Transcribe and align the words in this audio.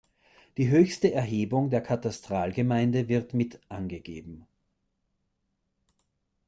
Die 0.57 0.67
höchste 0.69 1.11
Erhebung 1.13 1.69
der 1.69 1.79
Katastralgemeinde 1.81 3.07
wird 3.07 3.35
mit 3.35 3.61
angegeben. 3.69 4.47